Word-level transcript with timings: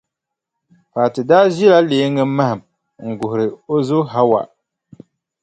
Fati 0.93 1.21
daa 1.29 1.45
ʒila 1.55 1.77
leeŋa 1.89 2.23
mahim 2.37 2.61
n-guhiri 3.07 3.45
o 3.73 3.75
zo 3.87 3.99
Hawa. 4.11 4.41